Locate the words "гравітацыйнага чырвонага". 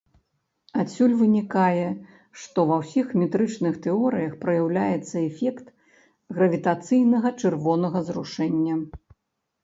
6.39-7.99